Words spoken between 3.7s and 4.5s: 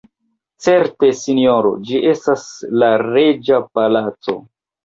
palaco.